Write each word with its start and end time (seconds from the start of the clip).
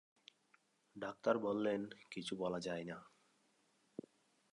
Doctor 0.95 1.37
বললেন, 1.37 1.81
কিছু 2.11 2.33
বলা 2.35 2.59
যায় 2.59 2.83
না। 2.83 2.97